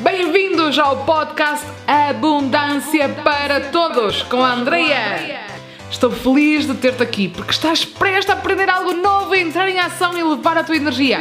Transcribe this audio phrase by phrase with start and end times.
[0.00, 5.46] Bem-vindos ao podcast Abundância para Todos com a Andrea.
[5.88, 10.18] Estou feliz de ter-te aqui porque estás prestes a aprender algo novo, entrar em ação
[10.18, 11.20] e levar a tua energia.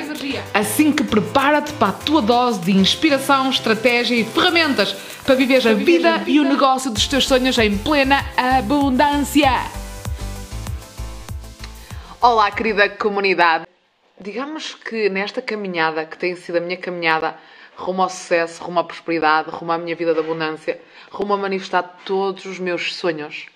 [0.56, 4.94] Assim que prepara-te para a tua dose de inspiração, estratégia e ferramentas
[5.24, 9.52] para viver a vida e o negócio dos teus sonhos em plena abundância.
[12.20, 13.68] Olá, querida comunidade.
[14.20, 17.36] Digamos que nesta caminhada, que tem sido a minha caminhada
[17.76, 20.80] rumo ao sucesso, rumo à prosperidade, rumo à minha vida de abundância,
[21.12, 23.48] rumo a manifestar todos os meus sonhos.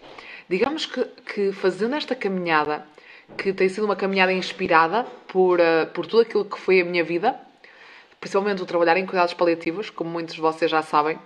[0.50, 1.04] Digamos que,
[1.34, 2.86] que fazendo esta caminhada,
[3.38, 7.04] que tem sido uma caminhada inspirada por, uh, por tudo aquilo que foi a minha
[7.04, 7.40] vida,
[8.20, 11.20] principalmente o trabalhar em cuidados paliativos, como muitos de vocês já sabem,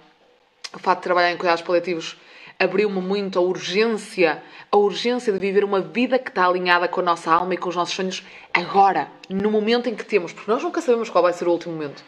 [0.74, 2.18] o facto de trabalhar em cuidados paliativos
[2.62, 7.04] abriu-me muito a urgência, a urgência de viver uma vida que está alinhada com a
[7.04, 10.62] nossa alma e com os nossos sonhos agora, no momento em que temos, porque nós
[10.62, 12.04] nunca sabemos qual vai ser o último momento.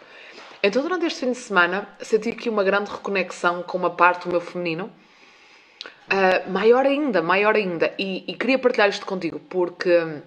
[0.65, 4.31] Então, durante este fim de semana, senti aqui uma grande reconexão com uma parte do
[4.31, 10.21] meu feminino, uh, maior ainda, maior ainda, e, e queria partilhar isto contigo, porque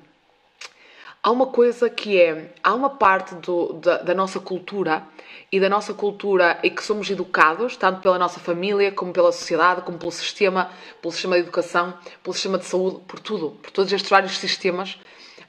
[1.22, 5.04] há uma coisa que é, há uma parte do, da, da, nossa cultura
[5.50, 9.80] e da nossa cultura em que somos educados, tanto pela nossa família, como pela sociedade,
[9.80, 13.90] como pelo sistema, pelo sistema de educação, pelo sistema de saúde, por tudo, por todos
[13.90, 14.98] estes vários sistemas,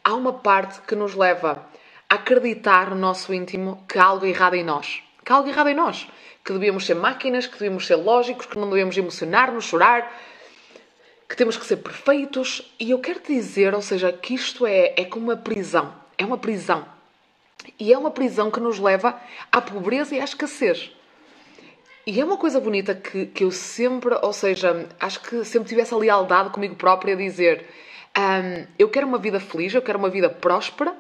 [0.02, 1.68] há uma parte que nos leva
[2.10, 5.02] acreditar no nosso íntimo que há algo errado em nós.
[5.24, 6.08] Que há algo errado em nós.
[6.44, 10.12] Que devíamos ser máquinas, que devíamos ser lógicos, que não devíamos emocionar-nos, chorar,
[11.28, 12.74] que temos que ser perfeitos.
[12.80, 15.94] E eu quero dizer, ou seja, que isto é, é como uma prisão.
[16.18, 16.86] É uma prisão.
[17.80, 19.20] E é uma prisão que nos leva
[19.52, 20.92] à pobreza e à escassez.
[22.06, 25.82] E é uma coisa bonita que, que eu sempre, ou seja, acho que sempre tive
[25.82, 27.68] essa lealdade comigo própria a dizer:
[28.18, 30.96] um, eu quero uma vida feliz, eu quero uma vida próspera,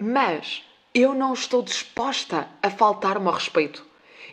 [0.00, 3.84] mas eu não estou disposta a faltar-me ao respeito.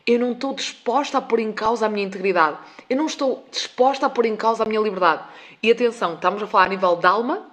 [0.06, 2.58] Eu não estou disposta a pôr em causa a minha integridade.
[2.90, 5.24] Eu não estou disposta a pôr em causa a minha liberdade.
[5.62, 7.46] E atenção, estamos a falar a nível de alma,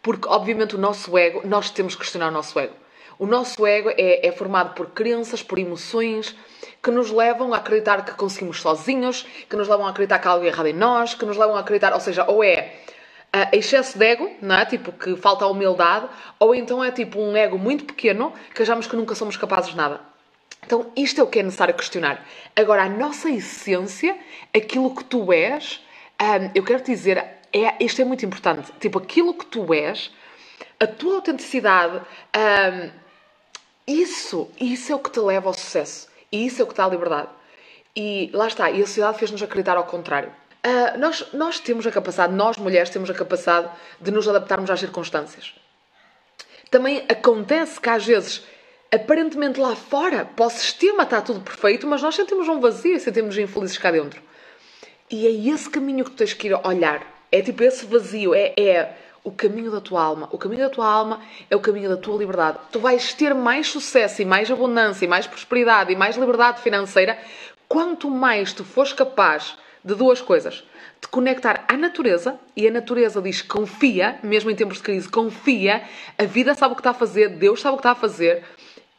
[0.00, 2.74] porque obviamente o nosso ego, nós temos que questionar o nosso ego.
[3.18, 6.36] O nosso ego é, é formado por crenças, por emoções,
[6.80, 10.30] que nos levam a acreditar que conseguimos sozinhos, que nos levam a acreditar que há
[10.30, 12.76] algo errado em nós, que nos levam a acreditar, ou seja, ou é
[13.44, 14.66] uh, excesso de ego, não é?
[14.66, 18.86] Tipo, que falta a humildade, ou então é tipo um ego muito pequeno que achamos
[18.86, 20.00] que nunca somos capazes de nada.
[20.64, 22.24] Então, isto é o que é necessário questionar.
[22.54, 24.16] Agora, a nossa essência,
[24.54, 25.82] aquilo que tu és,
[26.20, 28.70] um, eu quero te dizer, é, isto é muito importante.
[28.78, 30.10] Tipo, aquilo que tu és,
[30.78, 32.02] a tua autenticidade,
[32.36, 32.90] um,
[33.86, 36.08] isso, isso é o que te leva ao sucesso.
[36.30, 37.28] E isso é o que dá a liberdade.
[37.96, 40.30] E lá está, e a sociedade fez-nos acreditar ao contrário.
[40.68, 44.78] Uh, nós, nós temos a capacidade, nós mulheres temos a capacidade de nos adaptarmos às
[44.78, 45.54] circunstâncias.
[46.70, 48.44] Também acontece que às vezes,
[48.92, 53.38] aparentemente lá fora, para o sistema está tudo perfeito, mas nós sentimos um vazio sentimos
[53.38, 54.20] infelizes cá dentro.
[55.10, 57.02] E é esse caminho que tu tens que ir olhar.
[57.32, 60.28] É tipo esse vazio, é, é o caminho da tua alma.
[60.30, 62.58] O caminho da tua alma é o caminho da tua liberdade.
[62.70, 67.18] Tu vais ter mais sucesso e mais abundância e mais prosperidade e mais liberdade financeira
[67.66, 70.64] quanto mais tu fores capaz de duas coisas.
[71.00, 75.82] De conectar à natureza, e a natureza diz confia, mesmo em tempos de crise, confia,
[76.16, 78.44] a vida sabe o que está a fazer, Deus sabe o que está a fazer.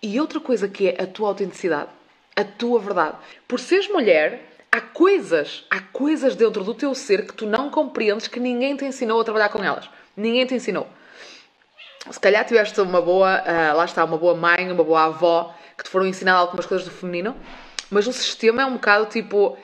[0.02, 1.90] E outra coisa que é a tua autenticidade,
[2.36, 3.18] a tua verdade.
[3.48, 4.42] Por seres mulher,
[4.72, 8.86] há coisas, há coisas dentro do teu ser que tu não compreendes que ninguém te
[8.86, 9.90] ensinou a trabalhar com elas.
[10.16, 10.88] Ninguém te ensinou.
[12.10, 15.84] Se calhar tiveste uma boa, uh, lá está, uma boa mãe, uma boa avó, que
[15.84, 17.36] te foram ensinar algumas coisas do feminino,
[17.90, 19.58] mas o sistema é um bocado tipo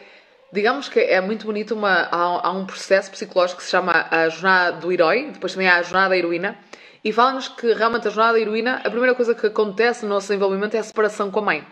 [0.51, 4.29] Digamos que é muito bonito, uma, há, há, um processo psicológico que se chama a
[4.29, 6.57] jornada do herói, depois também há a jornada da heroína,
[7.03, 10.27] e fala-nos que realmente a jornada da heroína, a primeira coisa que acontece no nosso
[10.27, 11.67] desenvolvimento é a separação com a mãe.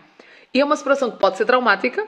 [0.52, 2.06] E é uma separação que pode ser traumática,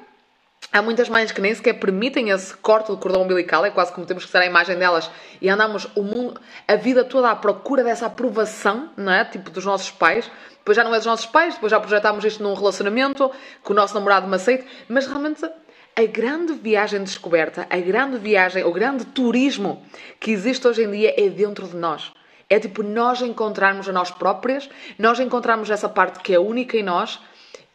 [0.72, 4.06] Há muitas mães que nem sequer permitem esse corte do cordão umbilical, é quase como
[4.06, 5.10] temos que ser a imagem delas
[5.40, 9.24] e andamos o mundo, a vida toda à procura dessa aprovação, não é?
[9.24, 10.30] Tipo dos nossos pais.
[10.58, 13.30] Depois já não é dos nossos pais, depois já projetámos isto num relacionamento,
[13.64, 15.48] que o nosso namorado me aceite, mas realmente
[15.98, 19.82] a grande viagem de descoberta, a grande viagem, o grande turismo
[20.20, 22.12] que existe hoje em dia é dentro de nós.
[22.50, 26.82] É tipo nós encontrarmos a nós próprias, nós encontrarmos essa parte que é única em
[26.82, 27.18] nós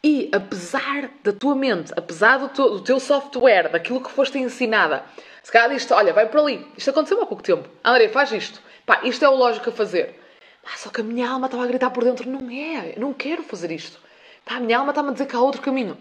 [0.04, 5.04] e apesar da tua mente, apesar do teu, do teu software, daquilo que foste ensinada,
[5.42, 8.60] se calhar diz olha, vai por ali, isto aconteceu há pouco tempo, André, faz isto,
[8.86, 10.20] pá, isto é o lógico a fazer.
[10.64, 13.42] Ah, só que a minha alma estava a gritar por dentro, não é, não quero
[13.42, 13.98] fazer isto.
[14.44, 15.98] Pá, a minha alma está-me a dizer que há outro caminho.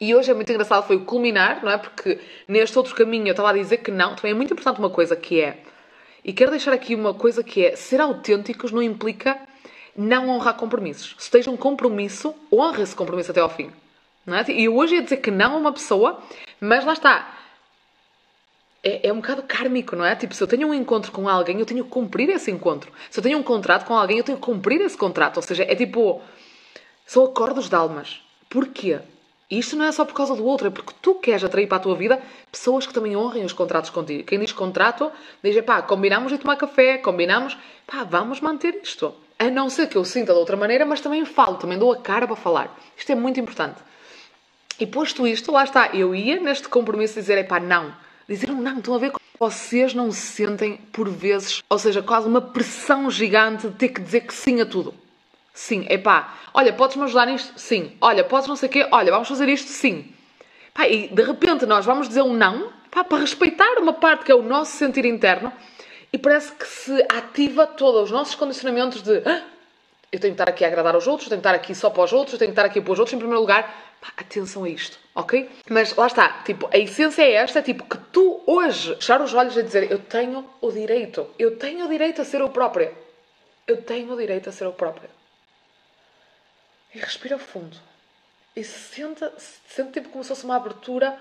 [0.00, 1.78] E hoje é muito engraçado, foi o culminar, não é?
[1.78, 4.14] Porque neste outro caminho eu estava a dizer que não.
[4.14, 5.58] Também é muito importante uma coisa que é,
[6.24, 9.40] e quero deixar aqui uma coisa que é, ser autênticos não implica
[9.96, 11.16] não honrar compromissos.
[11.18, 13.70] Se tens um compromisso, honra esse compromisso até ao fim.
[14.26, 14.44] Não é?
[14.50, 16.22] E hoje ia dizer que não a uma pessoa,
[16.60, 17.34] mas lá está.
[18.82, 20.14] É, é, um bocado kármico, não é?
[20.14, 22.92] Tipo, se eu tenho um encontro com alguém, eu tenho que cumprir esse encontro.
[23.10, 25.38] Se eu tenho um contrato com alguém, eu tenho que cumprir esse contrato.
[25.38, 26.20] Ou seja, é tipo.
[27.06, 28.20] São acordos de almas.
[28.50, 29.00] Porquê?
[29.50, 31.78] E isto não é só por causa do outro, é porque tu queres atrair para
[31.78, 32.20] a tua vida
[32.52, 34.24] pessoas que também honrem os contratos contigo.
[34.24, 35.10] Quem diz contrato,
[35.42, 37.56] diz, pá, combinamos de tomar café, combinamos,
[37.86, 39.14] pá, vamos manter isto.
[39.38, 41.96] A não ser que eu sinta de outra maneira, mas também falo, também dou a
[41.96, 42.78] cara para falar.
[42.96, 43.80] Isto é muito importante.
[44.78, 47.94] E posto isto, lá está, eu ia neste compromisso dizer, pá, não.
[48.28, 52.26] Dizer um não, estão a ver vocês não se sentem, por vezes, ou seja, quase
[52.26, 54.92] uma pressão gigante de ter que dizer que sim a tudo.
[55.58, 57.58] Sim, é pá, olha, podes-me ajudar nisto?
[57.58, 57.96] Sim.
[58.00, 58.86] Olha, podes não sei o quê?
[58.92, 59.66] Olha, vamos fazer isto?
[59.68, 60.04] Sim.
[60.72, 64.30] Pá, e de repente nós vamos dizer um não, pá, para respeitar uma parte que
[64.30, 65.52] é o nosso sentir interno
[66.12, 69.42] e parece que se ativa todos os nossos condicionamentos de ah,
[70.12, 72.04] eu tenho que estar aqui a agradar aos outros, tenho que estar aqui só para
[72.04, 73.98] os outros, tenho que estar aqui para os outros em primeiro lugar.
[74.16, 75.50] Atenção a isto, ok?
[75.68, 79.56] Mas lá está, tipo, a essência é esta, tipo, que tu hoje fechar os olhos
[79.56, 82.92] e dizer eu tenho o direito, eu tenho o direito a ser o próprio.
[83.66, 85.17] Eu tenho o direito a ser o próprio.
[86.94, 87.76] E respira fundo.
[88.56, 91.20] E senta, sente tipo como se fosse uma abertura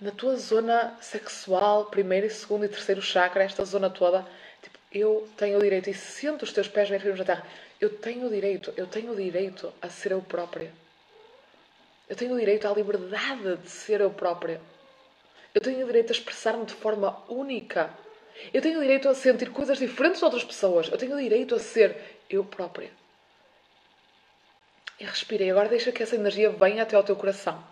[0.00, 4.26] na tua zona sexual, primeiro, segundo e terceiro chakra, esta zona toda.
[4.60, 7.46] Tipo, eu tenho o direito, e sento os teus pés bem firmes na terra.
[7.80, 10.72] Eu tenho o direito, eu tenho o direito a ser eu própria.
[12.08, 14.60] Eu tenho o direito à liberdade de ser eu própria.
[15.54, 17.90] Eu tenho o direito a expressar-me de forma única.
[18.52, 20.88] Eu tenho o direito a sentir coisas diferentes de outras pessoas.
[20.88, 21.96] Eu tenho o direito a ser
[22.28, 22.90] eu própria.
[25.02, 25.42] E respira.
[25.42, 27.62] E agora deixa que essa energia venha até ao teu coração.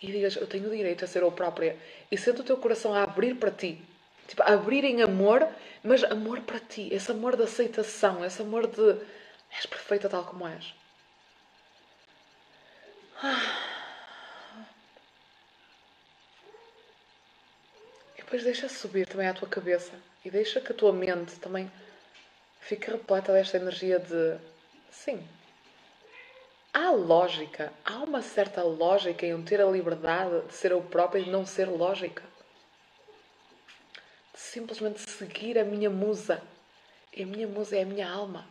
[0.00, 1.76] E digas, eu tenho o direito a ser eu própria.
[2.10, 3.84] E sente o teu coração a abrir para ti.
[4.26, 5.46] Tipo, a abrir em amor,
[5.84, 6.88] mas amor para ti.
[6.90, 8.24] Esse amor de aceitação.
[8.24, 8.96] Esse amor de...
[9.50, 10.74] És perfeita tal como és.
[18.16, 19.92] E depois deixa subir também à tua cabeça.
[20.24, 21.70] E deixa que a tua mente também
[22.58, 24.38] fique repleta desta energia de...
[24.90, 25.28] Sim,
[26.88, 31.30] há lógica, há uma certa lógica em ter a liberdade de ser eu própria e
[31.30, 32.22] não ser lógica.
[34.32, 36.42] De simplesmente seguir a minha musa.
[37.14, 38.46] E a minha musa é a minha alma.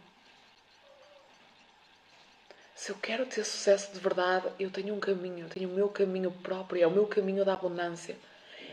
[2.76, 5.90] Se eu quero ter sucesso de verdade, eu tenho um caminho, eu tenho o meu
[5.90, 8.16] caminho próprio, é o meu caminho da abundância,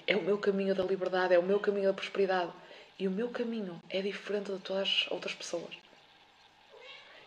[0.06, 2.52] é o meu caminho da liberdade, é o meu caminho da prosperidade.
[2.98, 5.74] E o meu caminho é diferente de todas as outras pessoas.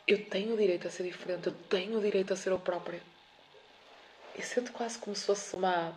[0.07, 3.01] Eu tenho o direito a ser diferente, eu tenho o direito a ser eu própria.
[4.37, 5.93] E sinto quase como se fosse uma.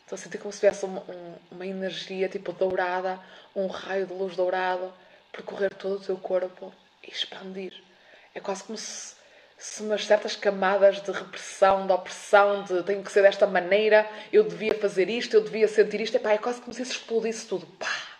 [0.00, 3.20] Estou a sentir como se tivesse uma, um, uma energia tipo dourada,
[3.54, 4.92] um raio de luz dourado,
[5.30, 6.74] percorrer todo o teu corpo
[7.06, 7.72] e expandir.
[8.34, 9.14] É quase como se,
[9.56, 14.42] se umas certas camadas de repressão, de opressão, de tenho que ser desta maneira, eu
[14.42, 16.16] devia fazer isto, eu devia sentir isto.
[16.16, 17.66] Epá, é quase como se isso explodisse tudo.
[17.78, 18.11] Pá!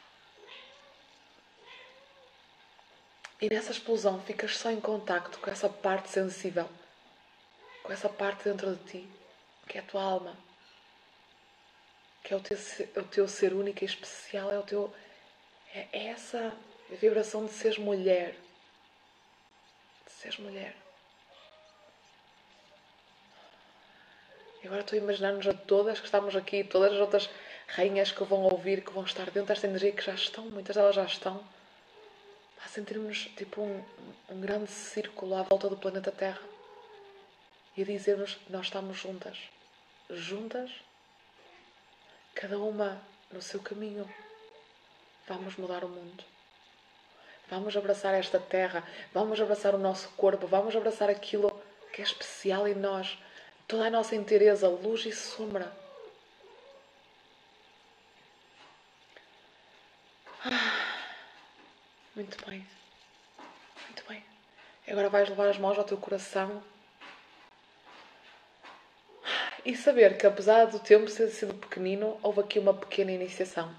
[3.42, 6.68] E nessa explosão ficas só em contacto com essa parte sensível,
[7.82, 9.08] com essa parte dentro de ti,
[9.66, 10.36] que é a tua alma,
[12.22, 14.94] que é o teu, o teu ser único e especial, é o teu.
[15.74, 16.56] É, essa
[16.88, 18.36] vibração de seres mulher.
[20.06, 20.76] De seres mulher.
[24.62, 27.28] E agora estou a imaginar-nos a todas que estamos aqui, todas as outras
[27.66, 30.94] rainhas que vão ouvir, que vão estar dentro desta energia, que já estão, muitas delas
[30.94, 31.44] já estão
[32.64, 33.84] a sentirmos tipo um,
[34.28, 36.42] um grande círculo à volta do planeta Terra
[37.76, 39.38] e a dizermos que nós estamos juntas.
[40.10, 40.70] Juntas,
[42.34, 43.00] cada uma
[43.30, 44.08] no seu caminho.
[45.26, 46.24] Vamos mudar o mundo.
[47.48, 51.50] Vamos abraçar esta terra, vamos abraçar o nosso corpo, vamos abraçar aquilo
[51.92, 53.18] que é especial em nós,
[53.68, 55.70] toda a nossa inteireza, luz e sombra.
[62.14, 62.66] Muito bem.
[63.86, 64.22] Muito bem.
[64.88, 66.62] Agora vais levar as mãos ao teu coração
[69.64, 73.70] e saber que apesar do tempo ter sido pequenino, houve aqui uma pequena iniciação.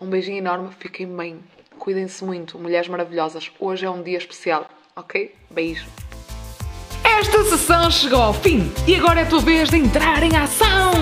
[0.00, 1.40] Um beijinho enorme, fiquem bem.
[1.78, 3.50] Cuidem-se muito, mulheres maravilhosas.
[3.60, 5.34] Hoje é um dia especial, ok?
[5.50, 5.86] Beijo.
[7.04, 10.92] Esta sessão chegou ao fim e agora é a tua vez de entrar em ação!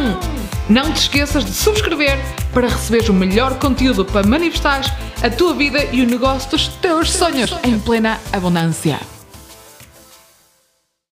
[0.68, 2.18] Não te esqueças de subscrever
[2.52, 4.90] para receberes o melhor conteúdo para manifestares
[5.22, 9.17] a tua vida e o negócio dos teus sonhos em plena abundância.